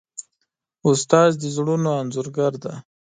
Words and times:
استاد 0.87 1.31
د 1.41 1.43
زړونو 1.55 1.89
انځورګر 2.01 2.53
دی. 2.63 2.73